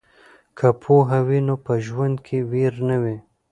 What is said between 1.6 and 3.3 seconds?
په ژوند کې ویر نه وي.